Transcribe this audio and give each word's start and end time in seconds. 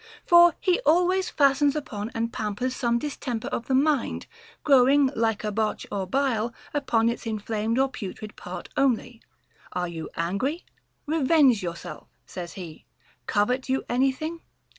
For 0.25 0.55
he 0.59 0.79
always 0.79 1.29
fastens 1.29 1.75
upon 1.75 2.09
and 2.15 2.33
pam 2.33 2.55
pers 2.55 2.75
some 2.75 2.97
distemper 2.97 3.49
of 3.49 3.67
the 3.67 3.75
mind, 3.75 4.25
growing, 4.63 5.11
like 5.15 5.43
a 5.43 5.51
botch 5.51 5.85
or 5.91 6.07
bile, 6.07 6.55
upon 6.73 7.07
its 7.07 7.27
inflamed 7.27 7.77
or 7.77 7.87
putrid 7.87 8.35
part 8.35 8.67
only. 8.75 9.21
Are 9.73 9.87
you 9.87 10.09
angry"? 10.15 10.65
Revenge 11.05 11.61
yourself, 11.61 12.07
says 12.25 12.53
he. 12.53 12.87
Covet 13.27 13.69
you 13.69 13.83
anything? 13.87 14.41